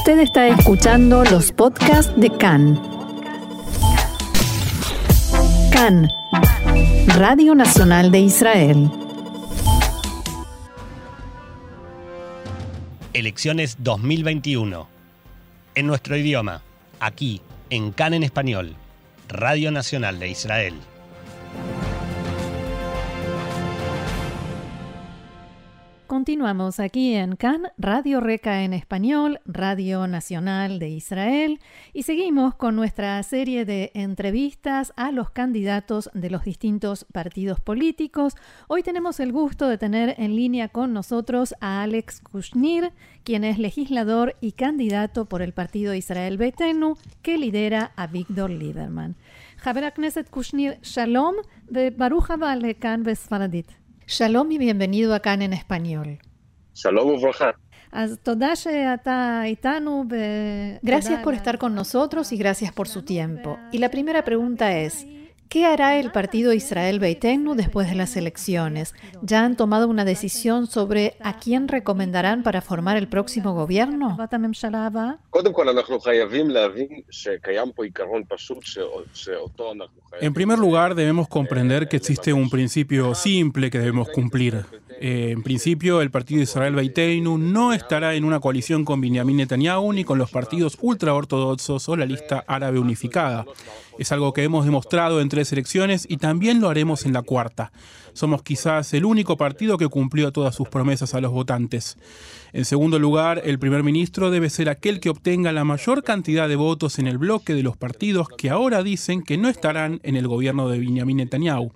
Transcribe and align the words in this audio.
Usted 0.00 0.20
está 0.20 0.48
escuchando 0.48 1.24
los 1.24 1.52
podcasts 1.52 2.10
de 2.16 2.30
CAN. 2.30 2.80
CAN, 5.70 6.08
Radio 7.18 7.54
Nacional 7.54 8.10
de 8.10 8.20
Israel. 8.20 8.90
Elecciones 13.12 13.76
2021. 13.80 14.88
En 15.74 15.86
nuestro 15.86 16.16
idioma, 16.16 16.62
aquí, 16.98 17.42
en 17.68 17.92
CAN 17.92 18.14
en 18.14 18.22
español, 18.22 18.76
Radio 19.28 19.70
Nacional 19.70 20.18
de 20.18 20.28
Israel. 20.30 20.74
Continuamos 26.10 26.80
aquí 26.80 27.14
en 27.14 27.36
CAN, 27.36 27.68
Radio 27.78 28.18
Reca 28.18 28.64
en 28.64 28.72
español, 28.72 29.38
Radio 29.46 30.08
Nacional 30.08 30.80
de 30.80 30.88
Israel, 30.88 31.60
y 31.92 32.02
seguimos 32.02 32.56
con 32.56 32.74
nuestra 32.74 33.22
serie 33.22 33.64
de 33.64 33.92
entrevistas 33.94 34.92
a 34.96 35.12
los 35.12 35.30
candidatos 35.30 36.10
de 36.12 36.28
los 36.28 36.42
distintos 36.42 37.06
partidos 37.12 37.60
políticos. 37.60 38.34
Hoy 38.66 38.82
tenemos 38.82 39.20
el 39.20 39.30
gusto 39.30 39.68
de 39.68 39.78
tener 39.78 40.16
en 40.18 40.34
línea 40.34 40.68
con 40.68 40.92
nosotros 40.92 41.54
a 41.60 41.80
Alex 41.84 42.20
Kushnir, 42.22 42.90
quien 43.22 43.44
es 43.44 43.60
legislador 43.60 44.34
y 44.40 44.50
candidato 44.50 45.26
por 45.26 45.42
el 45.42 45.52
partido 45.52 45.94
Israel 45.94 46.38
Betenu, 46.38 46.96
que 47.22 47.38
lidera 47.38 47.92
a 47.94 48.08
Víctor 48.08 48.50
Lieberman. 48.50 49.14
Javier 49.58 49.92
Knesset 49.92 50.28
Kushnir, 50.28 50.80
Shalom, 50.82 51.36
de 51.68 51.90
Baruch 51.90 52.30
Haba 52.30 52.58
CAN 52.80 53.04
Vesfaradit. 53.04 53.68
Shalom 54.10 54.50
y 54.50 54.58
bienvenido 54.58 55.14
acá 55.14 55.34
en 55.34 55.52
español. 55.52 56.18
Shalom 56.74 57.10
Gracias 60.82 61.22
por 61.22 61.32
estar 61.34 61.58
con 61.58 61.76
nosotros 61.76 62.32
y 62.32 62.36
gracias 62.36 62.72
por 62.72 62.88
su 62.88 63.02
tiempo. 63.02 63.56
Y 63.70 63.78
la 63.78 63.88
primera 63.88 64.24
pregunta 64.24 64.76
es, 64.76 65.06
¿Qué 65.50 65.66
hará 65.66 65.98
el 65.98 66.12
partido 66.12 66.52
Israel 66.52 67.00
Beitenu 67.00 67.56
después 67.56 67.88
de 67.88 67.96
las 67.96 68.16
elecciones? 68.16 68.94
¿Ya 69.20 69.44
han 69.44 69.56
tomado 69.56 69.88
una 69.88 70.04
decisión 70.04 70.68
sobre 70.68 71.16
a 71.18 71.40
quién 71.40 71.66
recomendarán 71.66 72.44
para 72.44 72.60
formar 72.60 72.96
el 72.96 73.08
próximo 73.08 73.52
gobierno? 73.52 74.16
En 80.20 80.34
primer 80.34 80.58
lugar, 80.60 80.94
debemos 80.94 81.26
comprender 81.26 81.88
que 81.88 81.96
existe 81.96 82.32
un 82.32 82.48
principio 82.48 83.16
simple 83.16 83.70
que 83.70 83.80
debemos 83.80 84.08
cumplir. 84.10 84.64
Eh, 85.02 85.30
en 85.30 85.42
principio, 85.42 86.02
el 86.02 86.10
partido 86.10 86.42
Israel 86.42 86.74
Beiteinu 86.74 87.38
no 87.38 87.72
estará 87.72 88.14
en 88.14 88.24
una 88.24 88.38
coalición 88.38 88.84
con 88.84 89.00
Benjamin 89.00 89.38
Netanyahu 89.38 89.94
ni 89.94 90.04
con 90.04 90.18
los 90.18 90.30
partidos 90.30 90.76
ultraortodoxos 90.78 91.88
o 91.88 91.96
la 91.96 92.04
lista 92.04 92.44
árabe 92.46 92.78
unificada. 92.78 93.46
Es 93.98 94.12
algo 94.12 94.34
que 94.34 94.44
hemos 94.44 94.66
demostrado 94.66 95.22
en 95.22 95.30
tres 95.30 95.52
elecciones 95.52 96.06
y 96.06 96.18
también 96.18 96.60
lo 96.60 96.68
haremos 96.68 97.06
en 97.06 97.14
la 97.14 97.22
cuarta. 97.22 97.72
Somos 98.12 98.42
quizás 98.42 98.92
el 98.92 99.06
único 99.06 99.38
partido 99.38 99.78
que 99.78 99.88
cumplió 99.88 100.32
todas 100.32 100.54
sus 100.54 100.68
promesas 100.68 101.14
a 101.14 101.20
los 101.22 101.32
votantes. 101.32 101.96
En 102.52 102.66
segundo 102.66 102.98
lugar, 102.98 103.40
el 103.44 103.58
primer 103.58 103.82
ministro 103.82 104.30
debe 104.30 104.50
ser 104.50 104.68
aquel 104.68 105.00
que 105.00 105.08
obtenga 105.08 105.50
la 105.52 105.64
mayor 105.64 106.02
cantidad 106.02 106.46
de 106.46 106.56
votos 106.56 106.98
en 106.98 107.06
el 107.06 107.16
bloque 107.16 107.54
de 107.54 107.62
los 107.62 107.78
partidos 107.78 108.28
que 108.36 108.50
ahora 108.50 108.82
dicen 108.82 109.22
que 109.22 109.38
no 109.38 109.48
estarán 109.48 110.00
en 110.02 110.16
el 110.16 110.28
gobierno 110.28 110.68
de 110.68 110.78
Benjamin 110.78 111.18
Netanyahu. 111.18 111.72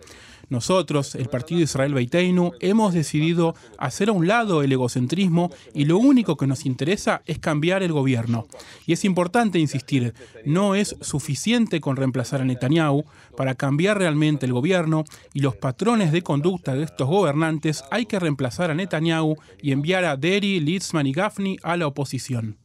Nosotros, 0.55 1.17
el 1.17 1.29
Partido 1.29 1.61
Israel 1.61 1.95
Beiteinu, 1.95 2.53
hemos 2.61 2.95
decidido 2.95 3.57
hacer 3.77 4.09
a 4.09 4.13
un 4.13 4.29
lado 4.29 4.63
el 4.63 4.71
egocentrismo 4.71 5.51
y 5.75 5.85
lo 5.85 5.99
único 5.99 6.37
que 6.37 6.47
nos 6.47 6.65
interesa 6.65 7.23
es 7.27 7.41
cambiar 7.41 7.83
el 7.83 7.93
gobierno. 7.93 8.47
Y 8.87 8.93
es 8.93 9.05
importante 9.05 9.59
insistir, 9.59 10.15
no 10.45 10.77
es 10.77 10.97
suficiente 11.01 11.81
con 11.81 11.97
reemplazar 11.97 12.41
a 12.41 12.45
Netanyahu 12.45 13.05
para 13.37 13.57
cambiar 13.57 13.99
realmente 13.99 14.47
el 14.47 14.53
gobierno 14.53 15.05
y 15.33 15.41
los 15.41 15.57
patrones 15.57 16.13
de 16.13 16.23
conducta 16.23 16.77
de 16.77 16.85
estos 16.85 17.09
gobernantes 17.09 17.83
hay 17.91 18.07
que 18.07 18.21
reemplazar 18.21 18.71
a 18.71 18.75
Netanyahu 18.75 19.37
y 19.61 19.73
enviar 19.73 20.05
a 20.05 20.17
Deri, 20.17 20.61
Litzman 20.61 21.09
y 21.09 21.13
Gafni 21.13 21.59
a 21.65 21.77
la 21.77 21.89
oposición. 21.89 22.64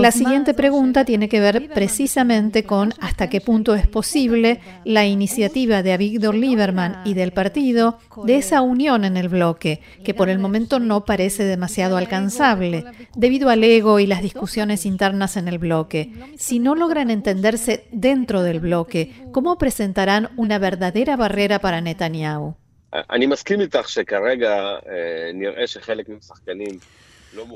La 0.00 0.10
siguiente 0.10 0.54
pregunta 0.54 1.04
tiene 1.04 1.28
que 1.28 1.38
ver 1.38 1.70
precisamente 1.72 2.64
con 2.64 2.92
hasta 3.00 3.28
qué 3.28 3.40
punto 3.40 3.76
es 3.76 3.86
posible 3.86 4.58
la 4.84 5.06
iniciativa 5.06 5.84
de 5.84 5.92
Avigdor 5.92 6.34
Lieberman 6.34 7.00
y 7.04 7.14
del 7.14 7.32
partido 7.32 7.98
de 8.24 8.38
esa 8.38 8.60
unión 8.60 9.04
en 9.04 9.16
el 9.16 9.28
bloque, 9.28 9.80
que 10.04 10.14
por 10.14 10.30
el 10.30 10.40
momento 10.40 10.80
no 10.80 11.04
parece 11.04 11.44
demasiado 11.44 11.96
alcanzable, 11.96 12.84
debido 13.14 13.48
al 13.48 13.62
ego 13.62 14.00
y 14.00 14.06
las 14.08 14.22
discusiones 14.22 14.84
internas 14.84 15.36
en 15.36 15.46
el 15.46 15.58
bloque. 15.58 16.12
Si 16.36 16.58
no 16.58 16.74
logran 16.74 17.08
entenderse 17.08 17.86
dentro 17.92 18.42
del 18.42 18.58
bloque, 18.58 19.12
¿cómo 19.30 19.58
presentarán 19.58 20.30
una 20.36 20.58
verdadera 20.58 21.16
barrera 21.16 21.60
para 21.60 21.80
Netanyahu? 21.80 22.56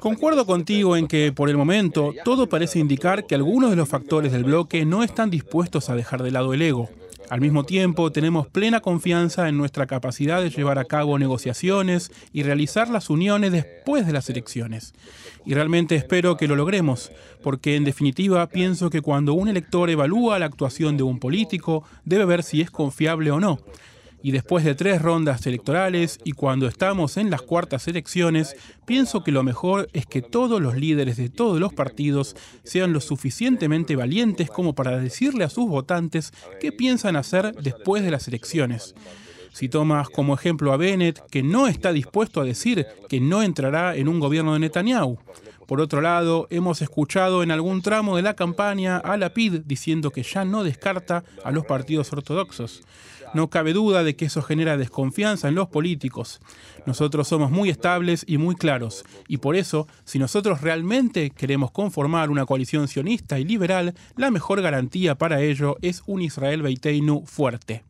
Concuerdo 0.01 0.45
contigo 0.45 0.97
en 0.97 1.07
que, 1.07 1.33
por 1.33 1.49
el 1.49 1.57
momento, 1.57 2.13
todo 2.25 2.49
parece 2.49 2.79
indicar 2.79 3.27
que 3.27 3.35
algunos 3.35 3.71
de 3.71 3.77
los 3.77 3.89
factores 3.89 4.33
del 4.33 4.45
bloque 4.45 4.85
no 4.85 5.03
están 5.03 5.31
dispuestos 5.31 5.89
a 5.89 5.95
dejar 5.95 6.23
de 6.23 6.31
lado 6.31 6.53
el 6.53 6.63
ego. 6.63 6.91
Al 7.31 7.41
mismo 7.41 7.65
tiempo, 7.65 8.11
tenemos 8.11 8.49
plena 8.49 8.81
confianza 8.81 9.49
en 9.49 9.57
nuestra 9.57 9.87
capacidad 9.87 10.43
de 10.43 10.51
llevar 10.51 10.81
a 10.81 10.85
cabo 10.85 11.17
negociaciones 11.17 12.11
y 12.33 12.43
realizar 12.43 12.89
las 12.89 13.09
uniones 13.09 13.53
después 13.53 14.05
de 14.05 14.13
las 14.13 14.29
elecciones. 14.29 14.95
Y 15.47 15.55
realmente 15.55 15.95
espero 15.95 16.37
que 16.37 16.49
lo 16.49 16.57
logremos, 16.57 17.13
porque 17.41 17.77
en 17.77 17.85
definitiva 17.85 18.49
pienso 18.49 18.91
que 18.91 19.01
cuando 19.01 19.35
un 19.35 19.49
elector 19.49 19.91
evalúa 19.91 20.41
la 20.41 20.47
actuación 20.47 20.97
de 20.97 21.05
un 21.05 21.21
político, 21.21 21.85
debe 22.05 22.25
ver 22.25 22.43
si 22.43 22.63
es 22.63 22.71
confiable 22.71 23.31
o 23.31 23.39
no. 23.39 23.61
Y 24.23 24.33
después 24.33 24.65
de 24.65 24.75
tres 24.75 25.01
rondas 25.01 25.47
electorales 25.47 26.19
y 26.25 26.33
cuando 26.33 26.67
estamos 26.67 27.17
en 27.17 27.31
las 27.31 27.43
cuartas 27.43 27.89
elecciones, 27.89 28.55
pienso 28.85 29.25
que 29.25 29.33
lo 29.33 29.43
mejor 29.43 29.89
es 29.93 30.05
que 30.07 30.21
todos 30.21 30.61
los 30.61 30.77
líderes 30.77 31.17
de 31.17 31.31
todos 31.31 31.59
los 31.59 31.73
partidos 31.73 32.37
sean 32.63 32.93
lo 32.93 33.01
suficientemente 33.01 33.97
valientes 33.97 34.51
como 34.51 34.75
para 34.75 34.99
decirle 34.99 35.45
a 35.45 35.51
sus 35.51 35.69
votantes 35.69 36.33
qué 36.61 36.71
piensan 36.71 37.17
hacer 37.17 37.55
después 37.63 38.03
de 38.03 38.11
las 38.11 38.29
elecciones. 38.29 38.95
Si 39.53 39.69
tomas 39.69 40.09
como 40.09 40.35
ejemplo 40.35 40.73
a 40.73 40.77
Bennett, 40.77 41.21
que 41.31 41.43
no 41.43 41.67
está 41.67 41.93
dispuesto 41.93 42.41
a 42.41 42.45
decir 42.45 42.87
que 43.09 43.21
no 43.21 43.43
entrará 43.43 43.97
en 43.97 44.09
un 44.09 44.21
gobierno 44.21 44.53
de 44.53 44.61
Netanyahu. 44.61 45.19
Por 45.71 45.81
otro 45.81 46.01
lado, 46.01 46.49
hemos 46.51 46.83
escuchado 46.83 47.45
en 47.45 47.53
algún 47.53 47.81
tramo 47.81 48.17
de 48.17 48.23
la 48.23 48.35
campaña 48.35 48.97
a 48.97 49.17
Lapid 49.17 49.61
diciendo 49.67 50.11
que 50.11 50.25
ya 50.25 50.45
no 50.45 50.65
descarta 50.65 51.23
a 51.45 51.53
los 51.53 51.65
partidos 51.65 52.13
ortodoxos. 52.13 52.83
No 53.35 53.51
cabe 53.51 53.73
duda 53.73 54.03
de 54.03 54.17
que 54.17 54.25
eso 54.25 54.43
genera 54.43 54.77
desconfianza 54.77 55.47
en 55.47 55.55
los 55.55 55.69
políticos. 55.69 56.41
Nosotros 56.87 57.29
somos 57.29 57.53
muy 57.53 57.71
estables 57.71 58.25
y 58.27 58.37
muy 58.37 58.57
claros, 58.57 59.05
y 59.29 59.37
por 59.37 59.55
eso, 59.55 59.87
si 60.03 60.19
nosotros 60.19 60.61
realmente 60.61 61.31
queremos 61.31 61.71
conformar 61.71 62.31
una 62.31 62.47
coalición 62.47 62.89
sionista 62.89 63.39
y 63.39 63.45
liberal, 63.45 63.95
la 64.17 64.33
mejor 64.33 64.63
garantía 64.63 65.15
para 65.15 65.41
ello 65.41 65.77
es 65.83 66.03
un 66.05 66.21
Israel 66.21 66.63
Beiteinu 66.63 67.25
fuerte. 67.27 67.85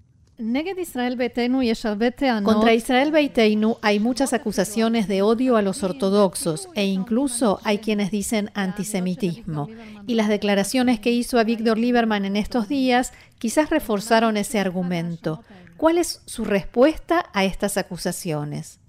Contra 2.45 2.73
Israel 2.73 3.13
Beiteinu 3.13 3.77
hay 3.83 4.01
muchas 4.01 4.33
acusaciones 4.33 5.07
de 5.07 5.21
odio 5.21 5.57
a 5.57 5.63
los 5.63 5.83
ortodoxos 5.83 6.69
e 6.75 6.87
incluso 6.87 7.61
hay 7.63 7.79
quienes 7.79 8.11
dicen 8.11 8.51
antisemitismo. 8.55 9.69
Y 10.07 10.15
las 10.15 10.29
declaraciones 10.29 10.99
que 10.99 11.11
hizo 11.11 11.39
a 11.39 11.45
Víctor 11.45 11.79
Lieberman 11.79 12.25
en 12.25 12.37
estos 12.37 12.69
días 12.69 13.13
quizás 13.39 13.69
reforzaron 13.71 14.37
ese 14.37 14.59
argumento. 14.59 15.45
¿Cuál 15.77 15.99
es 15.99 16.23
su 16.25 16.45
respuesta 16.45 17.27
a 17.35 17.45
estas 17.45 17.77
acusaciones? 17.77 18.81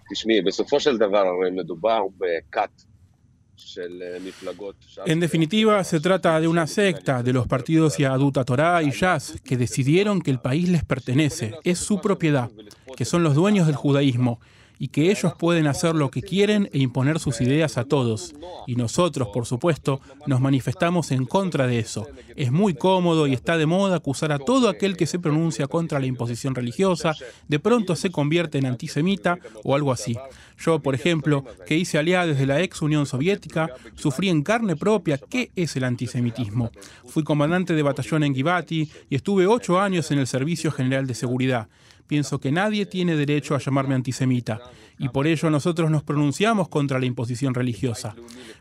En 5.05 5.19
definitiva, 5.19 5.83
se 5.83 5.99
trata 5.99 6.39
de 6.39 6.47
una 6.47 6.67
secta 6.67 7.23
de 7.23 7.33
los 7.33 7.47
partidos 7.47 7.97
Yaduta 7.97 8.43
Torah 8.43 8.83
y 8.83 8.91
Jazz 8.91 9.41
que 9.43 9.57
decidieron 9.57 10.21
que 10.21 10.31
el 10.31 10.39
país 10.39 10.69
les 10.69 10.83
pertenece, 10.83 11.55
es 11.63 11.79
su 11.79 12.01
propiedad, 12.01 12.49
que 12.95 13.05
son 13.05 13.23
los 13.23 13.35
dueños 13.35 13.67
del 13.67 13.75
judaísmo 13.75 14.39
y 14.81 14.87
que 14.87 15.11
ellos 15.11 15.33
pueden 15.37 15.67
hacer 15.67 15.93
lo 15.93 16.09
que 16.09 16.23
quieren 16.23 16.67
e 16.73 16.79
imponer 16.79 17.19
sus 17.19 17.39
ideas 17.39 17.77
a 17.77 17.83
todos. 17.83 18.33
Y 18.65 18.77
nosotros, 18.77 19.27
por 19.31 19.45
supuesto, 19.45 20.01
nos 20.25 20.41
manifestamos 20.41 21.11
en 21.11 21.25
contra 21.25 21.67
de 21.67 21.77
eso. 21.77 22.07
Es 22.35 22.51
muy 22.51 22.73
cómodo 22.73 23.27
y 23.27 23.33
está 23.33 23.57
de 23.57 23.67
moda 23.67 23.97
acusar 23.97 24.31
a 24.31 24.39
todo 24.39 24.69
aquel 24.69 24.97
que 24.97 25.05
se 25.05 25.19
pronuncia 25.19 25.67
contra 25.67 25.99
la 25.99 26.07
imposición 26.07 26.55
religiosa, 26.55 27.13
de 27.47 27.59
pronto 27.59 27.95
se 27.95 28.09
convierte 28.09 28.57
en 28.57 28.65
antisemita 28.65 29.37
o 29.63 29.75
algo 29.75 29.91
así. 29.91 30.17
Yo, 30.57 30.79
por 30.79 30.95
ejemplo, 30.95 31.45
que 31.67 31.77
hice 31.77 31.99
aliada 31.99 32.25
desde 32.25 32.47
la 32.47 32.59
ex 32.59 32.81
Unión 32.81 33.05
Soviética, 33.05 33.69
sufrí 33.93 34.29
en 34.29 34.41
carne 34.41 34.75
propia 34.75 35.19
qué 35.19 35.51
es 35.55 35.75
el 35.75 35.83
antisemitismo. 35.83 36.71
Fui 37.05 37.23
comandante 37.23 37.75
de 37.75 37.83
batallón 37.83 38.23
en 38.23 38.33
Givati 38.33 38.89
y 39.11 39.15
estuve 39.15 39.45
ocho 39.45 39.79
años 39.79 40.09
en 40.09 40.17
el 40.17 40.25
Servicio 40.25 40.71
General 40.71 41.05
de 41.05 41.13
Seguridad. 41.13 41.67
Pienso 42.11 42.41
que 42.41 42.51
nadie 42.51 42.85
tiene 42.85 43.15
derecho 43.15 43.55
a 43.55 43.59
llamarme 43.59 43.95
antisemita 43.95 44.59
y 44.99 45.07
por 45.07 45.27
ello 45.27 45.49
nosotros 45.49 45.89
nos 45.89 46.03
pronunciamos 46.03 46.67
contra 46.67 46.99
la 46.99 47.05
imposición 47.05 47.53
religiosa. 47.53 48.15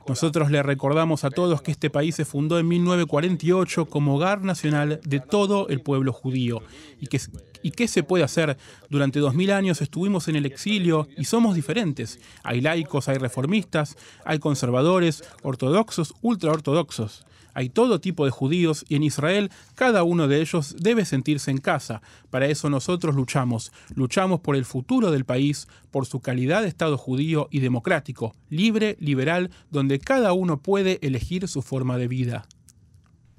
Nosotros 0.07 0.53
le 0.53 0.63
recordamos 0.63 1.25
a 1.25 1.31
todos 1.31 1.61
que 1.61 1.73
este 1.73 1.91
país 1.91 2.15
se 2.15 2.25
fundó 2.25 2.61
en 2.61 2.69
1948 2.69 3.87
como 3.87 4.15
hogar 4.15 4.45
nacional 4.45 5.01
de 5.05 5.19
todo 5.19 5.67
el 5.67 5.81
pueblo 5.81 6.13
judío 6.13 6.63
y 7.01 7.09
que 7.09 7.19
¿Y 7.63 7.73
qué 7.73 7.89
se 7.89 8.05
puede 8.05 8.25
hacer? 8.25 8.57
Durante 8.89 9.19
dos 9.19 9.35
mil 9.35 9.51
años 9.51 9.83
estuvimos 9.83 10.29
en 10.29 10.37
el 10.37 10.47
exilio 10.47 11.09
y 11.19 11.25
somos 11.25 11.55
diferentes. 11.55 12.19
Hay 12.43 12.63
laicos, 12.63 13.09
hay 13.09 13.19
reformistas, 13.19 13.99
hay 14.25 14.39
conservadores, 14.39 15.25
ortodoxos, 15.43 16.15
ultraortodoxos. 16.23 17.27
Hay 17.54 17.70
todo 17.70 18.02
tipo 18.02 18.26
de 18.26 18.32
judíos 18.32 18.86
y 18.90 18.96
en 18.96 19.04
Israel 19.04 19.50
cada 19.76 20.04
uno 20.04 20.28
de 20.28 20.42
ellos 20.42 20.76
debe 20.80 21.06
sentirse 21.06 21.52
en 21.52 21.60
casa. 21.60 22.02
Para 22.30 22.48
eso 22.48 22.70
nosotros 22.70 23.16
luchamos. 23.16 23.72
Luchamos 23.96 24.42
por 24.42 24.56
el 24.56 24.66
futuro 24.66 25.12
del 25.12 25.26
país, 25.26 25.68
por 25.92 26.06
su 26.06 26.20
calidad 26.20 26.62
de 26.64 26.68
Estado 26.68 26.98
judío 26.98 27.48
y 27.52 27.60
democrático, 27.60 28.36
libre, 28.50 28.98
liberal, 29.00 29.52
donde 29.72 30.00
cada 30.00 30.34
uno 30.34 30.62
puede 30.62 31.00
elegir 31.02 31.48
su 31.48 31.62
forma 31.62 31.98
de 31.98 32.08
vida. 32.08 32.46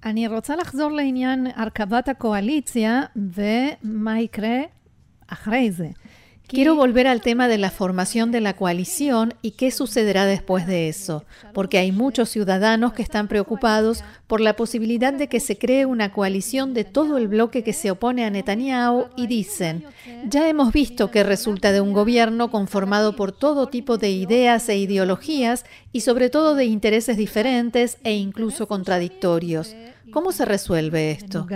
אני 0.05 0.27
רוצה 0.27 0.57
לחזור 0.57 0.93
לעניין 0.93 1.47
הרכבת 1.55 2.09
הקואליציה 2.09 3.03
ומה 3.17 4.21
יקרה 4.21 4.59
אחרי 5.29 5.71
זה. 5.71 5.89
Quiero 6.52 6.76
volver 6.76 7.08
al 7.08 7.22
tema 7.22 7.48
de 7.48 7.58
la 7.58 7.72
formación 7.72 8.30
de 8.34 8.42
la 8.42 8.58
coalición 8.58 9.36
y 9.42 9.52
qué 9.52 9.72
sucederá 9.72 10.26
después 10.26 10.68
de 10.68 10.90
eso, 10.90 11.24
porque 11.54 11.78
hay 11.78 11.94
muchos 11.94 12.28
ciudadanos 12.28 12.92
que 12.92 13.02
están 13.02 13.30
preocupados 13.30 14.04
por 14.28 14.42
la 14.42 14.58
posibilidad 14.58 15.14
de 15.14 15.30
que 15.30 15.40
se 15.40 15.58
cree 15.58 15.86
una 15.86 16.12
coalición 16.12 16.74
de 16.74 16.84
todo 16.84 17.18
el 17.18 17.30
bloque 17.30 17.64
que 17.64 17.72
se 17.72 17.90
opone 17.90 18.26
a 18.26 18.30
Netanyahu 18.30 19.06
y 19.16 19.28
dicen, 19.28 19.86
ya 20.28 20.50
hemos 20.50 20.74
visto 20.74 21.10
que 21.10 21.24
resulta 21.24 21.72
de 21.72 21.80
un 21.80 21.94
gobierno 21.94 22.52
conformado 22.52 23.16
por 23.16 23.32
todo 23.32 23.68
tipo 23.68 23.98
de 23.98 24.10
ideas 24.10 24.68
e 24.68 24.78
ideologías 24.78 25.64
y 25.94 26.02
sobre 26.02 26.30
todo 26.30 26.56
de 26.56 26.66
intereses 26.66 27.16
diferentes 27.16 27.98
e 28.04 28.16
incluso 28.16 28.68
contradictorios. 28.68 29.74
¿Cómo 30.12 30.34
se 30.34 30.44
resuelve 30.44 31.12
esto? 31.12 31.48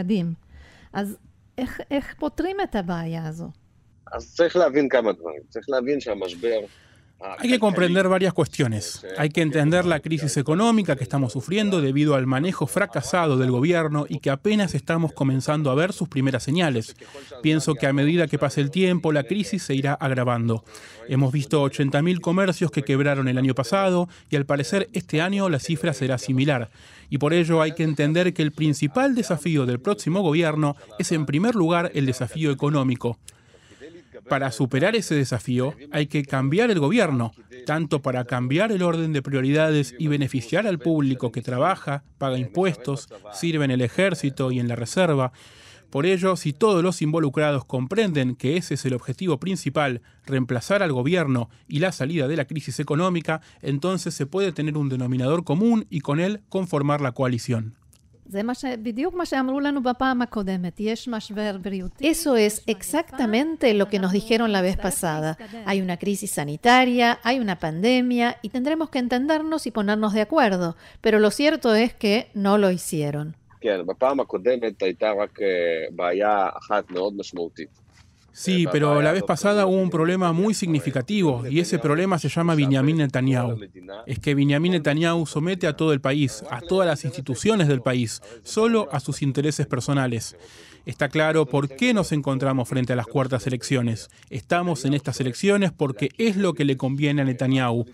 Hay 7.39 7.49
que 7.49 7.59
comprender 7.59 8.07
varias 8.07 8.33
cuestiones. 8.33 9.05
Hay 9.17 9.29
que 9.29 9.41
entender 9.41 9.85
la 9.85 9.99
crisis 9.99 10.35
económica 10.37 10.95
que 10.95 11.03
estamos 11.03 11.31
sufriendo 11.31 11.81
debido 11.81 12.15
al 12.15 12.27
manejo 12.27 12.67
fracasado 12.67 13.37
del 13.37 13.51
gobierno 13.51 14.05
y 14.07 14.19
que 14.19 14.29
apenas 14.29 14.75
estamos 14.75 15.13
comenzando 15.13 15.71
a 15.71 15.75
ver 15.75 15.93
sus 15.93 16.09
primeras 16.09 16.43
señales. 16.43 16.95
Pienso 17.41 17.75
que 17.75 17.87
a 17.87 17.93
medida 17.93 18.27
que 18.27 18.37
pase 18.37 18.61
el 18.61 18.69
tiempo, 18.69 19.11
la 19.11 19.23
crisis 19.23 19.63
se 19.63 19.75
irá 19.75 19.93
agravando. 19.93 20.65
Hemos 21.07 21.31
visto 21.31 21.63
80.000 21.63 22.19
comercios 22.19 22.69
que 22.69 22.83
quebraron 22.83 23.27
el 23.27 23.37
año 23.37 23.55
pasado 23.55 24.09
y 24.29 24.35
al 24.35 24.45
parecer 24.45 24.89
este 24.93 25.21
año 25.21 25.49
la 25.49 25.59
cifra 25.59 25.93
será 25.93 26.17
similar. 26.17 26.69
Y 27.09 27.17
por 27.17 27.33
ello 27.33 27.61
hay 27.61 27.73
que 27.73 27.83
entender 27.83 28.33
que 28.33 28.41
el 28.41 28.51
principal 28.51 29.15
desafío 29.15 29.65
del 29.65 29.79
próximo 29.79 30.21
gobierno 30.21 30.75
es 30.99 31.11
en 31.11 31.25
primer 31.25 31.55
lugar 31.55 31.91
el 31.93 32.05
desafío 32.05 32.51
económico. 32.51 33.19
Para 34.29 34.51
superar 34.51 34.95
ese 34.95 35.15
desafío 35.15 35.75
hay 35.91 36.07
que 36.07 36.23
cambiar 36.23 36.71
el 36.71 36.79
gobierno, 36.79 37.33
tanto 37.65 38.01
para 38.01 38.25
cambiar 38.25 38.71
el 38.71 38.81
orden 38.81 39.13
de 39.13 39.21
prioridades 39.21 39.95
y 39.97 40.07
beneficiar 40.07 40.67
al 40.67 40.79
público 40.79 41.31
que 41.31 41.41
trabaja, 41.41 42.03
paga 42.17 42.37
impuestos, 42.37 43.09
sirve 43.33 43.65
en 43.65 43.71
el 43.71 43.81
ejército 43.81 44.51
y 44.51 44.59
en 44.59 44.67
la 44.67 44.75
reserva, 44.75 45.31
por 45.95 46.05
ello, 46.05 46.35
si 46.35 46.51
todos 46.51 46.83
los 46.83 47.01
involucrados 47.01 47.63
comprenden 47.63 48.35
que 48.35 48.57
ese 48.57 48.73
es 48.73 48.83
el 48.83 48.93
objetivo 48.93 49.39
principal, 49.39 50.01
reemplazar 50.25 50.83
al 50.83 50.91
gobierno 50.91 51.49
y 51.69 51.79
la 51.79 51.93
salida 51.93 52.27
de 52.27 52.35
la 52.35 52.43
crisis 52.43 52.81
económica, 52.81 53.39
entonces 53.61 54.13
se 54.13 54.25
puede 54.25 54.51
tener 54.51 54.77
un 54.77 54.89
denominador 54.89 55.45
común 55.45 55.85
y 55.89 56.01
con 56.01 56.19
él 56.19 56.41
conformar 56.49 56.99
la 56.99 57.13
coalición. 57.13 57.77
Eso 61.99 62.35
es 62.35 62.63
exactamente 62.65 63.73
lo 63.73 63.87
que 63.87 63.99
nos 63.99 64.11
dijeron 64.11 64.51
la 64.51 64.61
vez 64.61 64.77
pasada. 64.77 65.37
Hay 65.65 65.81
una 65.81 65.97
crisis 65.97 66.31
sanitaria, 66.31 67.19
hay 67.23 67.39
una 67.39 67.59
pandemia 67.59 68.37
y 68.41 68.49
tendremos 68.49 68.89
que 68.89 68.99
entendernos 68.99 69.67
y 69.67 69.71
ponernos 69.71 70.13
de 70.13 70.21
acuerdo, 70.21 70.75
pero 71.01 71.19
lo 71.19 71.31
cierto 71.31 71.75
es 71.75 71.93
que 71.93 72.29
no 72.33 72.57
lo 72.57 72.71
hicieron. 72.71 73.35
Sí, 78.37 78.65
pero 78.69 79.01
la 79.01 79.13
vez 79.13 79.23
pasada 79.23 79.65
hubo 79.65 79.77
un 79.77 79.89
problema 79.89 80.33
muy 80.33 80.53
significativo 80.53 81.47
y 81.49 81.61
ese 81.61 81.79
problema 81.79 82.19
se 82.19 82.27
llama 82.27 82.53
Benjamin 82.53 82.97
Netanyahu. 82.97 83.61
Es 84.05 84.19
que 84.19 84.35
Benjamin 84.35 84.73
Netanyahu 84.73 85.25
somete 85.25 85.67
a 85.67 85.77
todo 85.77 85.93
el 85.93 86.01
país, 86.01 86.43
a 86.51 86.59
todas 86.59 86.85
las 86.85 87.05
instituciones 87.05 87.69
del 87.69 87.81
país, 87.81 88.21
solo 88.43 88.89
a 88.91 88.99
sus 88.99 89.21
intereses 89.21 89.67
personales. 89.67 90.35
Está 90.85 91.09
claro 91.09 91.47
por 91.47 91.67
qué 91.67 91.95
nos 91.95 92.11
encontramos 92.11 92.69
frente 92.69 92.93
a 92.93 92.95
las 92.95 93.07
cuartas 93.07 93.47
elecciones. 93.47 94.09
Estamos 94.29 94.85
en 94.85 94.93
estas 94.93 95.19
elecciones 95.19 95.71
porque 95.71 96.11
es 96.19 96.37
lo 96.37 96.53
que 96.53 96.63
le 96.63 96.77
conviene 96.77 97.23
a 97.23 97.25
Netanyahu. 97.25 97.87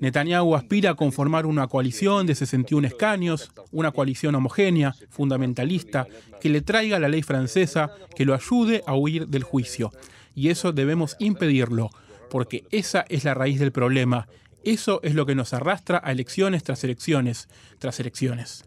Netanyahu 0.00 0.54
aspira 0.54 0.90
a 0.90 0.94
conformar 0.94 1.46
una 1.46 1.66
coalición 1.66 2.28
de 2.28 2.36
61 2.36 2.86
escaños, 2.86 3.50
una 3.72 3.90
coalición 3.90 4.36
homogénea, 4.36 4.94
fundamentalista, 5.10 6.06
que 6.40 6.48
le 6.48 6.60
traiga 6.60 7.00
la 7.00 7.08
ley 7.08 7.22
francesa, 7.22 7.90
que 8.14 8.24
lo 8.24 8.34
ayude 8.34 8.84
a 8.86 8.94
huir 8.94 9.26
del 9.26 9.42
juicio. 9.42 9.90
Y 10.36 10.50
eso 10.50 10.70
debemos 10.72 11.16
impedirlo, 11.18 11.90
porque 12.30 12.64
esa 12.70 13.04
es 13.08 13.24
la 13.24 13.34
raíz 13.34 13.58
del 13.58 13.72
problema. 13.72 14.28
Eso 14.62 15.00
es 15.02 15.16
lo 15.16 15.26
que 15.26 15.34
nos 15.34 15.54
arrastra 15.54 16.00
a 16.04 16.12
elecciones 16.12 16.62
tras 16.62 16.84
elecciones 16.84 17.48
tras 17.80 17.98
elecciones. 17.98 18.64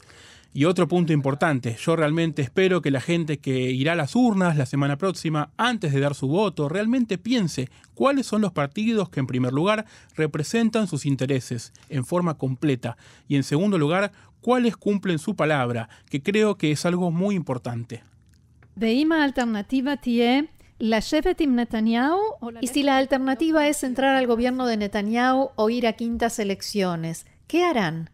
Y 0.53 0.65
otro 0.65 0.89
punto 0.89 1.13
importante, 1.13 1.77
yo 1.79 1.95
realmente 1.95 2.41
espero 2.41 2.81
que 2.81 2.91
la 2.91 2.99
gente 2.99 3.39
que 3.39 3.71
irá 3.71 3.93
a 3.93 3.95
las 3.95 4.17
urnas 4.17 4.57
la 4.57 4.65
semana 4.65 4.97
próxima, 4.97 5.51
antes 5.55 5.93
de 5.93 6.01
dar 6.01 6.13
su 6.13 6.27
voto, 6.27 6.67
realmente 6.67 7.17
piense 7.17 7.69
cuáles 7.93 8.25
son 8.25 8.41
los 8.41 8.51
partidos 8.51 9.09
que 9.09 9.21
en 9.21 9.27
primer 9.27 9.53
lugar 9.53 9.85
representan 10.15 10.87
sus 10.87 11.05
intereses 11.05 11.71
en 11.87 12.03
forma 12.03 12.37
completa 12.37 12.97
y 13.29 13.37
en 13.37 13.43
segundo 13.43 13.77
lugar 13.77 14.11
cuáles 14.41 14.75
cumplen 14.75 15.19
su 15.19 15.37
palabra, 15.37 15.87
que 16.09 16.21
creo 16.21 16.57
que 16.57 16.71
es 16.71 16.85
algo 16.85 17.11
muy 17.11 17.35
importante. 17.35 18.03
alternativa 19.23 19.95
y 22.59 22.67
si 22.67 22.83
la 22.83 22.97
alternativa 22.97 23.67
es 23.67 23.83
entrar 23.83 24.15
al 24.15 24.27
gobierno 24.27 24.65
de 24.65 24.77
Netanyahu 24.77 25.51
o 25.55 25.69
ir 25.69 25.87
a 25.87 25.93
quintas 25.93 26.39
elecciones, 26.39 27.25
¿qué 27.47 27.63
harán? 27.63 28.09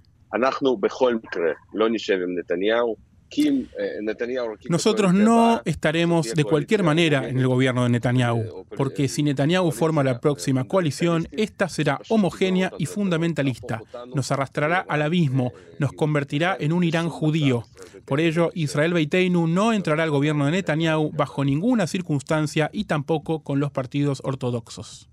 Nosotros 4.70 5.14
no 5.14 5.62
estaremos 5.66 6.34
de 6.34 6.44
cualquier 6.44 6.84
manera 6.84 7.28
en 7.28 7.38
el 7.38 7.48
gobierno 7.48 7.84
de 7.84 7.90
Netanyahu, 7.90 8.66
porque 8.76 9.08
si 9.08 9.24
Netanyahu 9.24 9.72
forma 9.72 10.04
la 10.04 10.20
próxima 10.20 10.64
coalición, 10.64 11.28
esta 11.32 11.68
será 11.68 12.00
homogénea 12.10 12.72
y 12.78 12.86
fundamentalista, 12.86 13.82
nos 14.14 14.32
arrastrará 14.32 14.86
al 14.88 15.02
abismo, 15.02 15.52
nos 15.80 15.92
convertirá 15.94 16.56
en 16.60 16.72
un 16.72 16.84
Irán 16.84 17.10
judío. 17.10 17.66
Por 18.06 18.22
ello, 18.22 18.52
Israel 18.54 18.94
Beiteinu 18.94 19.48
no 19.48 19.74
entrará 19.74 20.04
al 20.04 20.12
gobierno 20.12 20.46
de 20.46 20.52
Netanyahu 20.52 21.12
bajo 21.12 21.44
ninguna 21.44 21.88
circunstancia 21.88 22.70
y 22.72 22.86
tampoco 22.86 23.44
con 23.44 23.60
los 23.60 23.72
partidos 23.72 24.22
ortodoxos. 24.24 25.10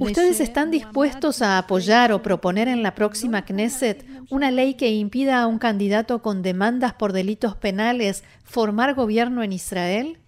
¿Ustedes 0.00 0.40
están 0.40 0.70
dispuestos 0.70 1.42
a 1.42 1.58
apoyar 1.58 2.12
o 2.12 2.22
proponer 2.22 2.68
en 2.68 2.82
la 2.82 2.94
próxima 2.94 3.44
Knesset 3.44 4.04
una 4.30 4.50
ley 4.50 4.74
que 4.74 4.90
impida 4.90 5.42
a 5.42 5.46
un 5.46 5.58
candidato 5.58 6.22
con 6.22 6.42
demandas 6.42 6.94
por 6.94 7.12
delitos 7.12 7.56
penales 7.56 8.24
formar 8.42 8.94
gobierno 8.94 9.42
en 9.42 9.52
Israel? 9.52 10.18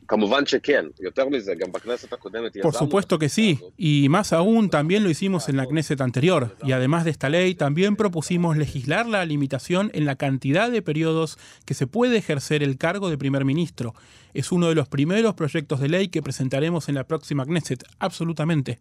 Por 2.62 2.74
supuesto 2.74 3.18
que 3.18 3.28
sí, 3.28 3.60
y 3.76 4.08
más 4.08 4.32
aún 4.32 4.70
también 4.70 5.02
lo 5.02 5.10
hicimos 5.10 5.48
en 5.48 5.56
la 5.56 5.66
Knesset 5.66 6.00
anterior, 6.00 6.56
y 6.62 6.72
además 6.72 7.04
de 7.04 7.10
esta 7.10 7.28
ley 7.28 7.54
también 7.54 7.96
propusimos 7.96 8.56
legislar 8.56 9.06
la 9.06 9.24
limitación 9.24 9.90
en 9.94 10.06
la 10.06 10.16
cantidad 10.16 10.70
de 10.70 10.82
periodos 10.82 11.38
que 11.64 11.74
se 11.74 11.86
puede 11.86 12.16
ejercer 12.16 12.62
el 12.62 12.78
cargo 12.78 13.10
de 13.10 13.18
primer 13.18 13.44
ministro. 13.44 13.94
Es 14.34 14.52
uno 14.52 14.68
de 14.68 14.74
los 14.74 14.88
primeros 14.88 15.34
proyectos 15.34 15.80
de 15.80 15.88
ley 15.88 16.08
que 16.08 16.22
presentaremos 16.22 16.88
en 16.88 16.94
la 16.94 17.04
próxima 17.04 17.44
Knesset, 17.44 17.84
absolutamente. 17.98 18.78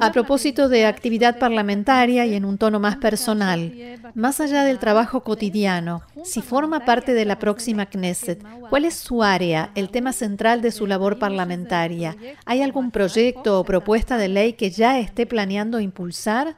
A 0.00 0.12
propósito 0.12 0.70
de 0.70 0.86
actividad 0.86 1.38
parlamentaria 1.38 2.24
y 2.24 2.32
en 2.32 2.46
un 2.46 2.56
tono 2.56 2.80
más 2.80 2.96
personal, 2.96 3.72
más 4.14 4.40
allá 4.40 4.64
del 4.64 4.78
trabajo 4.78 5.22
cotidiano, 5.22 6.00
si 6.24 6.40
forma 6.40 6.86
parte 6.86 7.12
de 7.12 7.26
la 7.26 7.38
próxima 7.38 7.86
Knesset, 7.86 8.42
¿cuál 8.70 8.86
es 8.86 8.94
su 8.94 9.22
área, 9.22 9.70
el 9.74 9.90
tema 9.90 10.14
central 10.14 10.62
de 10.62 10.72
su 10.72 10.86
labor 10.86 11.18
parlamentaria? 11.18 12.16
¿Hay 12.46 12.62
algún 12.62 12.90
proyecto 12.90 13.60
o 13.60 13.64
propuesta 13.64 14.16
de 14.16 14.28
ley 14.28 14.54
que 14.54 14.70
ya 14.70 14.98
esté 14.98 15.26
planeando 15.26 15.78
impulsar? 15.78 16.56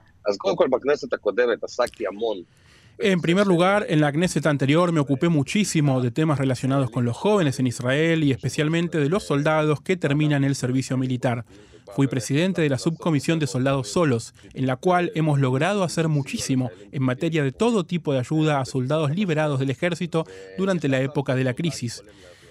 En 3.03 3.23
primer 3.23 3.47
lugar, 3.47 3.87
en 3.89 4.03
la 4.03 4.13
Knesset 4.13 4.45
anterior 4.45 4.93
me 4.93 5.01
ocupé 5.01 5.31
muchísimo 5.31 6.03
de 6.03 6.11
temas 6.11 6.39
relacionados 6.39 6.91
con 6.91 7.07
los 7.07 7.17
jóvenes 7.17 7.59
en 7.59 7.67
Israel 7.67 8.23
y 8.23 8.31
especialmente 8.31 8.99
de 8.99 9.09
los 9.09 9.23
soldados 9.23 9.81
que 9.81 9.97
terminan 9.97 10.45
el 10.45 10.55
servicio 10.55 10.99
militar. 10.99 11.47
Fui 11.97 12.09
presidente 12.09 12.61
de 12.61 12.69
la 12.69 12.77
subcomisión 12.77 13.39
de 13.39 13.47
soldados 13.47 13.89
solos, 13.89 14.35
en 14.53 14.67
la 14.67 14.77
cual 14.77 15.13
hemos 15.15 15.41
logrado 15.41 15.83
hacer 15.83 16.09
muchísimo 16.09 16.71
en 16.93 17.03
materia 17.03 17.43
de 17.43 17.53
todo 17.53 17.85
tipo 17.85 18.13
de 18.13 18.19
ayuda 18.19 18.61
a 18.61 18.67
soldados 18.67 19.17
liberados 19.17 19.61
del 19.61 19.71
ejército 19.71 20.27
durante 20.59 20.89
la 20.89 21.01
época 21.01 21.35
de 21.35 21.45
la 21.45 21.55
crisis 21.55 22.03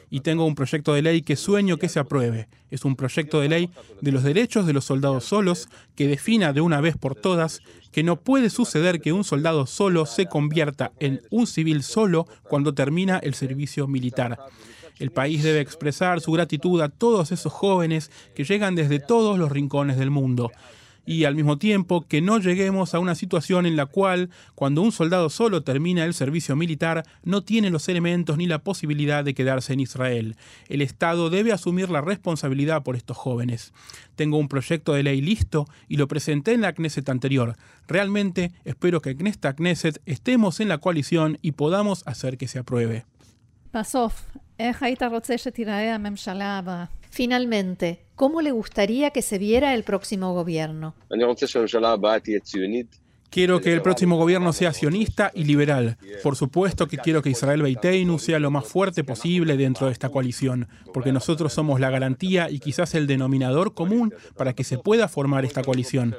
y 0.09 0.21
tengo 0.21 0.45
un 0.45 0.55
proyecto 0.55 0.93
de 0.93 1.01
ley 1.01 1.21
que 1.21 1.35
sueño 1.35 1.77
que 1.77 1.89
se 1.89 1.99
apruebe. 1.99 2.47
Es 2.71 2.85
un 2.85 2.95
proyecto 2.95 3.39
de 3.39 3.49
ley 3.49 3.69
de 4.01 4.11
los 4.11 4.23
derechos 4.23 4.65
de 4.65 4.73
los 4.73 4.85
soldados 4.85 5.25
solos 5.25 5.69
que 5.95 6.07
defina 6.07 6.53
de 6.53 6.61
una 6.61 6.81
vez 6.81 6.97
por 6.97 7.15
todas 7.15 7.61
que 7.91 8.03
no 8.03 8.17
puede 8.17 8.49
suceder 8.49 9.01
que 9.01 9.13
un 9.13 9.23
soldado 9.23 9.65
solo 9.65 10.05
se 10.05 10.27
convierta 10.27 10.91
en 10.99 11.21
un 11.31 11.47
civil 11.47 11.83
solo 11.83 12.27
cuando 12.43 12.73
termina 12.73 13.17
el 13.17 13.33
servicio 13.33 13.87
militar. 13.87 14.37
El 14.99 15.11
país 15.11 15.43
debe 15.43 15.61
expresar 15.61 16.21
su 16.21 16.31
gratitud 16.31 16.81
a 16.81 16.89
todos 16.89 17.31
esos 17.31 17.53
jóvenes 17.53 18.11
que 18.35 18.43
llegan 18.43 18.75
desde 18.75 18.99
todos 18.99 19.39
los 19.39 19.51
rincones 19.51 19.97
del 19.97 20.11
mundo 20.11 20.51
y 21.09 21.25
al 21.25 21.33
mismo 21.33 21.57
tiempo 21.57 22.05
que 22.07 22.21
no 22.21 22.37
lleguemos 22.37 22.93
a 22.93 22.99
una 22.99 23.15
situación 23.15 23.65
en 23.65 23.75
la 23.75 23.87
cual, 23.87 24.29
cuando 24.53 24.83
un 24.83 24.91
soldado 24.91 25.31
solo 25.31 25.63
termina 25.63 26.05
el 26.05 26.13
servicio 26.13 26.55
militar, 26.55 27.03
no 27.23 27.43
tiene 27.43 27.71
los 27.71 27.89
elementos 27.89 28.37
ni 28.37 28.45
la 28.45 28.59
posibilidad 28.59 29.23
de 29.23 29.33
quedarse 29.33 29.73
en 29.73 29.79
Israel. 29.79 30.35
El 30.67 30.83
Estado 30.83 31.31
debe 31.31 31.51
asumir 31.51 31.89
la 31.89 32.01
responsabilidad 32.01 32.83
por 32.83 32.95
estos 32.95 33.17
jóvenes. 33.17 33.73
Tengo 34.15 34.37
un 34.37 34.47
proyecto 34.47 34.93
de 34.93 35.01
ley 35.01 35.19
listo 35.19 35.65
y 35.87 35.97
lo 35.97 36.07
presenté 36.07 36.53
en 36.53 36.61
la 36.61 36.73
Knesset 36.73 37.09
anterior. 37.09 37.55
Realmente 37.87 38.51
espero 38.63 39.01
que 39.01 39.09
en 39.09 39.25
esta 39.25 39.55
Knesset 39.55 39.99
estemos 40.05 40.59
en 40.59 40.69
la 40.69 40.77
coalición 40.77 41.39
y 41.41 41.53
podamos 41.53 42.03
hacer 42.05 42.37
que 42.37 42.47
se 42.47 42.59
apruebe. 42.59 43.05
Finalmente, 47.09 48.01
¿cómo 48.15 48.41
le 48.41 48.51
gustaría 48.51 49.11
que 49.11 49.21
se 49.21 49.37
viera 49.37 49.73
el 49.73 49.83
próximo 49.83 50.33
gobierno? 50.33 50.95
Quiero 53.29 53.61
que 53.61 53.71
el 53.71 53.81
próximo 53.81 54.17
gobierno 54.17 54.51
sea 54.51 54.73
sionista 54.73 55.31
y 55.33 55.45
liberal. 55.45 55.97
Por 56.23 56.35
supuesto 56.35 56.87
que 56.87 56.97
quiero 56.97 57.21
que 57.21 57.29
Israel 57.29 57.61
Beiteinu 57.61 58.19
sea 58.19 58.39
lo 58.39 58.51
más 58.51 58.67
fuerte 58.67 59.05
posible 59.05 59.55
dentro 59.55 59.87
de 59.87 59.93
esta 59.93 60.09
coalición, 60.09 60.67
porque 60.93 61.13
nosotros 61.13 61.53
somos 61.53 61.79
la 61.79 61.89
garantía 61.89 62.49
y 62.49 62.59
quizás 62.59 62.95
el 62.95 63.07
denominador 63.07 63.73
común 63.73 64.13
para 64.35 64.53
que 64.53 64.65
se 64.65 64.77
pueda 64.77 65.07
formar 65.07 65.45
esta 65.45 65.63
coalición. 65.63 66.15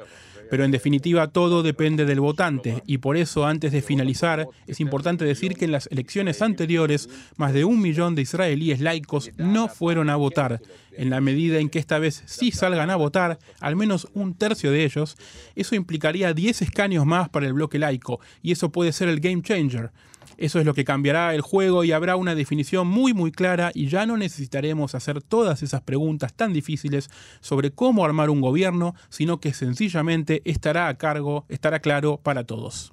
Pero 0.51 0.65
en 0.65 0.71
definitiva 0.71 1.29
todo 1.29 1.63
depende 1.63 2.03
del 2.03 2.19
votante 2.19 2.83
y 2.85 2.97
por 2.97 3.15
eso 3.15 3.45
antes 3.45 3.71
de 3.71 3.81
finalizar 3.81 4.49
es 4.67 4.81
importante 4.81 5.23
decir 5.23 5.53
que 5.55 5.63
en 5.63 5.71
las 5.71 5.87
elecciones 5.87 6.41
anteriores 6.41 7.07
más 7.37 7.53
de 7.53 7.63
un 7.63 7.79
millón 7.79 8.15
de 8.15 8.23
israelíes 8.23 8.81
laicos 8.81 9.31
no 9.37 9.69
fueron 9.69 10.09
a 10.09 10.17
votar. 10.17 10.61
En 10.97 11.09
la 11.09 11.21
medida 11.21 11.59
en 11.59 11.69
que 11.69 11.79
esta 11.79 11.99
vez 11.99 12.21
sí 12.25 12.51
salgan 12.51 12.89
a 12.89 12.97
votar, 12.97 13.39
al 13.61 13.77
menos 13.77 14.09
un 14.13 14.33
tercio 14.33 14.73
de 14.73 14.83
ellos, 14.83 15.15
eso 15.55 15.73
implicaría 15.73 16.33
10 16.33 16.63
escaños 16.63 17.05
más 17.05 17.29
para 17.29 17.47
el 17.47 17.53
bloque 17.53 17.79
laico 17.79 18.19
y 18.43 18.51
eso 18.51 18.73
puede 18.73 18.91
ser 18.91 19.07
el 19.07 19.21
game 19.21 19.41
changer. 19.41 19.91
Eso 20.40 20.58
es 20.60 20.66
lo 20.66 20.74
que 20.74 20.84
cambiará 20.84 21.34
el 21.34 21.40
juego 21.40 21.84
y 21.84 21.92
habrá 21.92 22.16
una 22.16 22.34
definición 22.34 22.86
muy 22.88 23.14
muy 23.14 23.32
clara 23.32 23.70
y 23.74 23.88
ya 23.88 24.04
no 24.04 24.16
necesitaremos 24.16 24.94
hacer 24.94 25.22
todas 25.22 25.62
esas 25.62 25.80
preguntas 25.80 26.34
tan 26.34 26.52
difíciles 26.52 27.08
sobre 27.40 27.70
cómo 27.70 28.04
armar 28.04 28.28
un 28.28 28.40
gobierno, 28.42 28.94
sino 29.08 29.40
que 29.40 29.54
sencillamente 29.54 30.42
estará 30.44 30.88
a 30.88 30.98
cargo, 30.98 31.46
estará 31.48 31.78
claro 31.80 32.20
para 32.22 32.44
todos. 32.44 32.92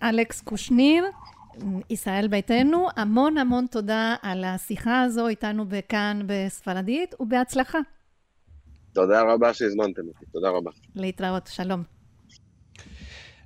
Alex 0.00 0.42
Kushnir, 0.42 1.04
ישראל 1.90 2.28
ביתנו, 2.28 2.88
המון 2.96 3.38
המון 3.38 3.66
תודה 3.66 4.14
על 4.22 4.44
השיחה 4.44 5.02
הזו 5.02 5.28
איתנו 5.28 5.64
בכאן 5.68 6.20
בספרדית, 6.26 7.14
ובהצלחה. 7.20 7.78
תודה 8.92 9.22
רבה 9.22 9.54
שהזמנתם 9.54 10.02
אותי, 10.08 10.26
תודה 10.32 10.48
רבה. 10.48 10.70
להתראות, 10.94 11.46
שלום. 11.46 11.82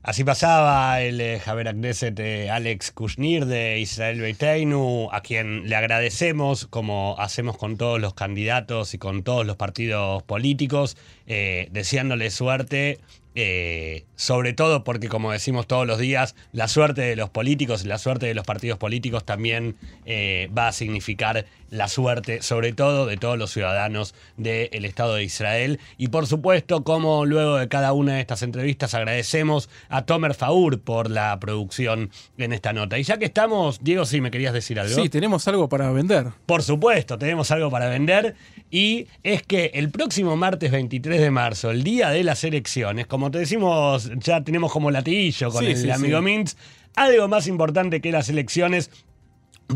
Así 0.06 0.24
pasaba 0.24 1.02
el 1.02 1.20
eh, 1.20 1.40
Javier 1.40 1.70
Agneset 1.70 2.20
eh, 2.20 2.52
Alex 2.52 2.92
Kushnir 2.92 3.48
de 3.48 3.80
Israel 3.80 4.22
Beiteinu, 4.22 5.10
a 5.12 5.22
quien 5.22 5.68
le 5.68 5.76
agradecemos, 5.76 6.68
como 6.68 7.16
hacemos 7.18 7.58
con 7.58 7.76
todos 7.76 8.00
los 8.00 8.14
candidatos 8.14 8.94
y 8.94 9.00
con 9.00 9.24
todos 9.24 9.48
los 9.48 9.56
partidos 9.56 10.22
políticos, 10.22 10.96
eh, 11.26 11.70
deseándole 11.72 12.30
suerte 12.30 13.00
eh, 13.36 14.06
sobre 14.16 14.54
todo 14.54 14.84
porque, 14.84 15.10
como 15.10 15.32
decimos 15.32 15.68
todos 15.68 15.86
los 15.86 16.00
días, 16.00 16.36
la 16.54 16.68
suerte 16.68 17.02
de 17.02 17.16
los 17.18 17.30
políticos 17.30 17.84
y 17.84 17.88
la 17.88 17.98
suerte 17.98 18.26
de 18.26 18.34
los 18.34 18.46
partidos 18.46 18.80
políticos 18.80 19.26
también 19.26 19.76
eh, 20.06 20.50
va 20.58 20.70
a 20.70 20.72
significar 20.72 21.46
la 21.70 21.88
suerte, 21.88 22.42
sobre 22.42 22.74
todo, 22.74 23.06
de 23.06 23.18
todos 23.18 23.38
los 23.38 23.52
ciudadanos 23.52 24.16
del 24.38 24.86
Estado 24.86 25.16
de 25.16 25.24
Israel. 25.24 25.80
Y 25.98 26.08
por 26.08 26.28
supuesto, 26.28 26.84
como 26.84 27.26
luego 27.26 27.58
de 27.58 27.68
cada 27.68 27.92
una 27.94 28.16
de 28.16 28.22
estas 28.22 28.42
entrevistas, 28.44 28.94
agradecemos 28.94 29.70
a 29.90 30.06
Tomer 30.06 30.34
Faur 30.34 30.80
por 30.80 31.10
la 31.10 31.38
producción 31.40 32.12
en 32.38 32.54
esta 32.54 32.72
nota. 32.72 32.98
Y 32.98 33.04
ya 33.04 33.18
que 33.18 33.26
estamos, 33.26 33.84
Diego, 33.84 34.06
si 34.06 34.22
me 34.22 34.32
querías 34.32 34.54
decir 34.54 34.80
algo. 34.80 34.96
Sí, 34.96 35.10
tenemos 35.10 35.48
algo 35.48 35.68
para 35.68 35.92
vender. 35.92 36.28
Por 36.46 36.64
supuesto, 36.64 37.18
tenemos 37.18 37.52
algo 37.52 37.70
para 37.70 37.90
vender. 37.90 38.36
Y 38.72 39.08
es 39.24 39.44
que 39.44 39.72
el 39.74 39.90
próximo 39.90 40.38
martes 40.38 40.72
23 40.72 41.20
de 41.20 41.32
marzo, 41.32 41.72
el 41.72 41.84
día 41.84 42.10
de 42.10 42.24
las 42.24 42.44
elecciones, 42.44 43.08
como 43.08 43.25
te 43.32 43.40
decimos, 43.40 44.12
ya 44.16 44.44
tenemos 44.44 44.72
como 44.72 44.92
latillo 44.92 45.52
con 45.52 45.66
el 45.66 45.92
amigo 45.92 46.22
Mintz, 46.22 46.56
algo 46.96 47.28
más 47.28 47.48
importante 47.48 48.02
que 48.02 48.12
las 48.12 48.30
elecciones 48.30 48.90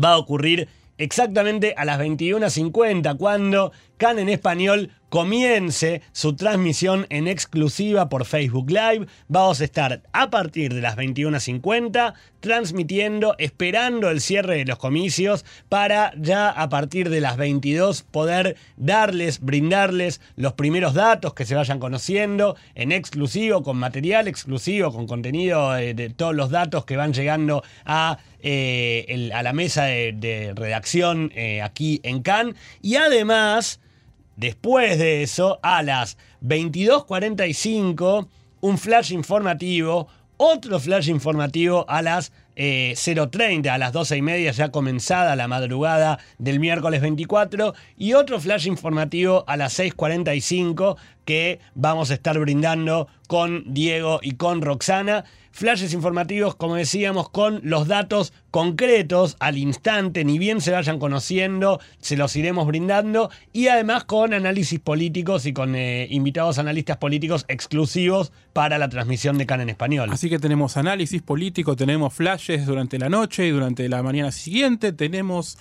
va 0.02 0.12
a 0.12 0.18
ocurrir 0.18 0.68
exactamente 0.98 1.74
a 1.76 1.84
las 1.84 1.98
21.50, 1.98 3.16
cuando 3.16 3.72
Can 3.96 4.18
en 4.18 4.28
español 4.28 4.90
comience 5.10 6.00
su 6.12 6.34
transmisión 6.34 7.06
en 7.10 7.28
exclusiva 7.28 8.08
por 8.08 8.24
Facebook 8.24 8.70
Live. 8.70 9.06
Vamos 9.28 9.60
a 9.60 9.64
estar 9.64 10.02
a 10.12 10.30
partir 10.30 10.72
de 10.72 10.80
las 10.80 10.96
21.50 10.96 12.14
transmitiendo, 12.40 13.34
esperando 13.38 14.08
el 14.08 14.20
cierre 14.22 14.56
de 14.56 14.64
los 14.64 14.78
comicios 14.78 15.44
para 15.68 16.12
ya 16.16 16.48
a 16.48 16.68
partir 16.70 17.10
de 17.10 17.20
las 17.20 17.36
22 17.36 18.02
poder 18.02 18.56
darles, 18.76 19.40
brindarles 19.40 20.20
los 20.36 20.54
primeros 20.54 20.94
datos 20.94 21.34
que 21.34 21.44
se 21.44 21.54
vayan 21.54 21.78
conociendo 21.78 22.56
en 22.74 22.92
exclusivo, 22.92 23.62
con 23.62 23.76
material 23.76 24.26
exclusivo, 24.26 24.92
con 24.92 25.06
contenido 25.06 25.72
de, 25.72 26.10
todos 26.16 26.34
los 26.34 26.50
datos 26.50 26.84
que 26.84 26.96
van 26.96 27.12
llegando 27.12 27.62
a, 27.84 28.18
eh, 28.40 29.30
la 29.32 29.52
mesa 29.52 29.84
de, 29.84 30.52
redacción 30.54 31.30
eh, 31.34 31.60
aquí 31.60 32.00
en 32.04 32.22
Cannes. 32.22 32.54
Y 32.80 32.96
además 32.96 33.80
Después 34.40 34.98
de 34.98 35.22
eso, 35.22 35.60
a 35.62 35.82
las 35.82 36.16
22.45, 36.42 38.26
un 38.62 38.78
flash 38.78 39.12
informativo, 39.12 40.08
otro 40.38 40.80
flash 40.80 41.10
informativo 41.10 41.84
a 41.86 42.00
las 42.00 42.32
0.30, 42.56 43.66
eh, 43.66 43.68
a 43.68 43.76
las 43.76 43.92
12 43.92 44.16
y 44.16 44.22
media 44.22 44.50
ya 44.52 44.70
comenzada 44.70 45.36
la 45.36 45.46
madrugada 45.46 46.20
del 46.38 46.58
miércoles 46.58 47.02
24, 47.02 47.74
y 47.98 48.14
otro 48.14 48.40
flash 48.40 48.66
informativo 48.66 49.44
a 49.46 49.58
las 49.58 49.78
6.45 49.78 50.96
que 51.26 51.60
vamos 51.74 52.10
a 52.10 52.14
estar 52.14 52.38
brindando 52.38 53.08
con 53.28 53.74
Diego 53.74 54.20
y 54.22 54.36
con 54.36 54.62
Roxana 54.62 55.26
flashes 55.50 55.92
informativos, 55.92 56.54
como 56.54 56.76
decíamos, 56.76 57.28
con 57.28 57.60
los 57.64 57.88
datos 57.88 58.32
concretos 58.50 59.36
al 59.40 59.58
instante, 59.58 60.24
ni 60.24 60.38
bien 60.38 60.60
se 60.60 60.70
vayan 60.70 60.98
conociendo, 60.98 61.80
se 62.00 62.16
los 62.16 62.34
iremos 62.36 62.66
brindando, 62.66 63.30
y 63.52 63.68
además 63.68 64.04
con 64.04 64.32
análisis 64.32 64.80
políticos 64.80 65.46
y 65.46 65.52
con 65.52 65.74
eh, 65.74 66.06
invitados 66.10 66.58
analistas 66.58 66.96
políticos 66.96 67.44
exclusivos 67.48 68.32
para 68.52 68.78
la 68.78 68.88
transmisión 68.88 69.38
de 69.38 69.46
CAN 69.46 69.60
en 69.60 69.70
español. 69.70 70.10
Así 70.12 70.28
que 70.28 70.38
tenemos 70.38 70.76
análisis 70.76 71.22
político, 71.22 71.76
tenemos 71.76 72.14
flashes 72.14 72.66
durante 72.66 72.98
la 72.98 73.08
noche 73.08 73.46
y 73.46 73.50
durante 73.50 73.88
la 73.88 74.02
mañana 74.02 74.32
siguiente, 74.32 74.92
tenemos 74.92 75.58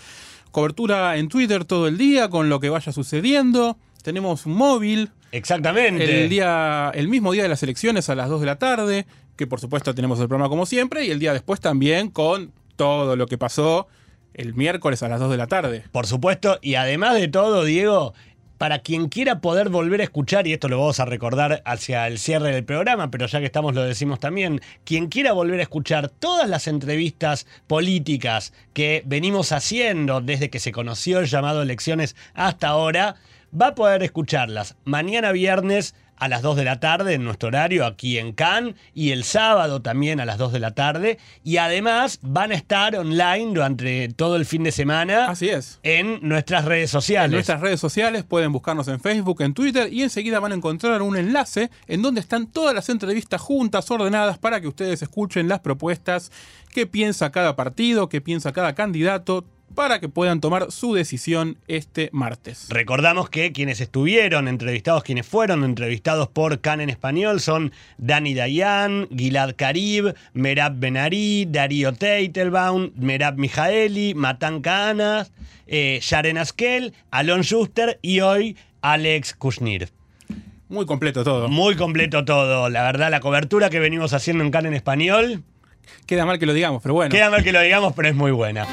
cobertura 0.52 1.18
en 1.18 1.28
Twitter 1.30 1.66
todo 1.66 1.88
el 1.88 1.98
día 1.98 2.30
con 2.30 2.50
lo 2.50 2.60
que 2.60 2.70
vaya 2.70 2.92
sucediendo, 2.92 3.78
tenemos 4.04 4.48
móvil. 4.48 5.12
Exactamente. 5.32 6.24
El, 6.24 6.30
día, 6.30 6.92
el 6.94 7.08
mismo 7.08 7.32
día 7.32 7.44
de 7.44 7.50
las 7.50 7.64
elecciones 7.64 8.10
a 8.10 8.16
las 8.16 8.30
2 8.30 8.40
de 8.42 8.46
la 8.46 8.58
tarde 8.58 9.06
que 9.40 9.48
por 9.48 9.62
supuesto 9.62 9.96
tenemos 9.96 10.20
el 10.20 10.28
programa 10.28 10.50
como 10.50 10.66
siempre, 10.66 11.06
y 11.06 11.12
el 11.12 11.20
día 11.20 11.32
después 11.32 11.62
también 11.62 12.10
con 12.10 12.52
todo 12.76 13.16
lo 13.16 13.26
que 13.26 13.38
pasó 13.38 13.88
el 14.34 14.54
miércoles 14.54 15.02
a 15.02 15.08
las 15.08 15.22
2 15.22 15.32
de 15.32 15.38
la 15.38 15.48
tarde. 15.48 15.86
Por 15.94 16.08
supuesto, 16.08 16.60
y 16.62 16.76
además 16.76 17.16
de 17.16 17.30
todo, 17.30 17.64
Diego, 17.64 18.14
para 18.58 18.80
quien 18.80 19.08
quiera 19.08 19.40
poder 19.40 19.70
volver 19.70 20.02
a 20.02 20.04
escuchar, 20.04 20.46
y 20.46 20.52
esto 20.52 20.68
lo 20.68 20.78
vamos 20.78 21.00
a 21.00 21.06
recordar 21.06 21.62
hacia 21.64 22.06
el 22.08 22.20
cierre 22.20 22.52
del 22.52 22.66
programa, 22.66 23.12
pero 23.12 23.28
ya 23.28 23.40
que 23.40 23.46
estamos 23.46 23.74
lo 23.74 23.84
decimos 23.84 24.20
también, 24.20 24.60
quien 24.84 25.08
quiera 25.08 25.32
volver 25.32 25.62
a 25.62 25.64
escuchar 25.64 26.10
todas 26.10 26.50
las 26.50 26.68
entrevistas 26.68 27.48
políticas 27.66 28.52
que 28.74 29.04
venimos 29.06 29.54
haciendo 29.54 30.20
desde 30.20 30.50
que 30.50 30.60
se 30.60 30.74
conoció 30.74 31.20
el 31.20 31.28
llamado 31.28 31.62
elecciones 31.62 32.18
hasta 32.34 32.68
ahora, 32.68 33.16
va 33.54 33.68
a 33.68 33.76
poder 33.76 34.04
escucharlas 34.04 34.76
mañana 34.86 35.32
viernes 35.32 35.96
a 36.20 36.28
las 36.28 36.42
2 36.42 36.58
de 36.58 36.66
la 36.66 36.80
tarde 36.80 37.14
en 37.14 37.24
nuestro 37.24 37.48
horario 37.48 37.86
aquí 37.86 38.18
en 38.18 38.34
Cannes 38.34 38.76
y 38.94 39.12
el 39.12 39.24
sábado 39.24 39.82
también 39.82 40.20
a 40.20 40.26
las 40.26 40.38
2 40.38 40.52
de 40.52 40.60
la 40.60 40.72
tarde. 40.72 41.18
Y 41.44 41.58
además 41.58 42.20
van 42.22 42.52
a 42.52 42.56
estar 42.56 42.96
online 42.96 43.54
durante 43.54 44.10
todo 44.10 44.36
el 44.36 44.46
fin 44.46 44.64
de 44.64 44.72
semana. 44.72 45.28
Así 45.28 45.50
es. 45.50 45.80
En 45.84 46.20
nuestras 46.22 46.66
redes 46.66 46.92
sociales. 46.92 47.28
En 47.28 47.32
nuestras 47.32 47.62
redes 47.62 47.80
sociales 47.80 48.24
pueden 48.24 48.52
buscarnos 48.52 48.88
en 48.90 49.00
Facebook, 49.00 49.42
en 49.42 49.54
Twitter 49.54 49.92
y 49.92 50.04
enseguida 50.04 50.40
van 50.40 50.52
a 50.52 50.56
encontrar 50.56 51.02
un 51.02 51.16
enlace 51.16 51.72
en 51.88 52.02
donde 52.02 52.20
están 52.20 52.48
todas 52.48 52.76
las 52.76 52.90
entrevistas 52.90 53.42
juntas, 53.42 53.90
ordenadas 53.90 54.38
para 54.38 54.60
que 54.60 54.68
ustedes 54.68 55.02
escuchen 55.02 55.48
las 55.48 55.62
propuestas, 55.62 56.32
qué 56.74 56.86
piensa 56.86 57.32
cada 57.32 57.56
partido, 57.56 58.10
qué 58.10 58.20
piensa 58.20 58.52
cada 58.52 58.76
candidato 58.76 59.46
para 59.76 60.00
que 60.00 60.10
puedan 60.10 60.42
tomar 60.42 60.72
su 60.72 60.94
decisión 60.94 61.58
este 61.68 62.10
martes. 62.12 62.68
Recordamos 62.70 63.30
que 63.30 63.52
quienes 63.52 63.82
estuvieron 63.82 64.48
entrevistados, 64.48 65.04
quienes 65.04 65.26
fueron 65.26 65.64
entrevistados 65.64 66.28
por 66.28 66.60
Can 66.60 66.82
en 66.82 66.90
español 66.90 67.40
son 67.40 67.72
Dani 67.98 68.34
Dayan, 68.34 69.08
Gilad 69.16 69.56
Karib, 69.56 70.14
Merab 70.34 70.80
Benari, 70.80 71.46
Darío 71.50 71.94
Teitelbaum, 71.94 72.92
Merab 72.96 73.38
Mijaeli, 73.38 74.14
Matan 74.14 74.62
Kahanas, 74.62 75.32
eh, 75.68 76.00
Sharen 76.02 76.38
Askel, 76.38 76.94
Alon 77.12 77.44
Schuster 77.44 78.00
y 78.02 78.22
hoy 78.22 78.58
Alex 78.82 79.34
Kushnir. 79.36 79.90
Muy 80.70 80.86
completo 80.86 81.24
todo. 81.24 81.50
Muy 81.50 81.76
completo 81.76 82.24
todo. 82.26 82.70
La 82.70 82.84
verdad, 82.84 83.10
la 83.10 83.20
cobertura 83.20 83.70
que 83.70 83.80
venimos 83.80 84.14
haciendo 84.14 84.44
en 84.44 84.52
Can 84.52 84.68
en 84.68 84.76
español. 84.76 85.44
Queda 86.06 86.26
mal 86.26 86.38
que 86.38 86.46
lo 86.46 86.54
digamos, 86.54 86.82
pero 86.84 86.94
bueno. 86.94 87.12
Queda 87.12 87.32
mal 87.32 87.44
que 87.44 87.52
lo 87.52 87.60
digamos, 87.60 87.94
pero 87.94 88.08
es 88.08 88.16
muy 88.16 88.32
buena. 88.32 88.68